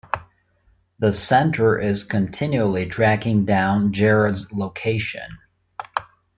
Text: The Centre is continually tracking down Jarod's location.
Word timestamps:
The 0.97 1.13
Centre 1.13 1.77
is 1.77 2.05
continually 2.05 2.87
tracking 2.87 3.45
down 3.45 3.93
Jarod's 3.93 4.51
location. 4.51 5.37